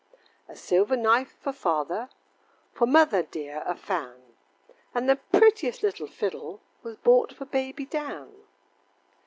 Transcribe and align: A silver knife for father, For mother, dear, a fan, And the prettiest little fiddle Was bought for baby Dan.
A 0.49 0.55
silver 0.55 0.97
knife 0.97 1.37
for 1.39 1.53
father, 1.53 2.09
For 2.73 2.87
mother, 2.87 3.21
dear, 3.21 3.61
a 3.67 3.75
fan, 3.75 4.33
And 4.95 5.07
the 5.07 5.17
prettiest 5.17 5.83
little 5.83 6.07
fiddle 6.07 6.59
Was 6.81 6.97
bought 6.97 7.33
for 7.33 7.45
baby 7.45 7.85
Dan. 7.85 8.33